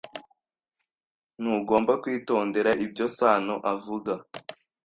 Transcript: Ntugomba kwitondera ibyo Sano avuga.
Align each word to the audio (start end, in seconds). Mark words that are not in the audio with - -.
Ntugomba 1.41 1.93
kwitondera 2.01 2.71
ibyo 2.85 3.05
Sano 3.17 3.55
avuga. 3.73 4.13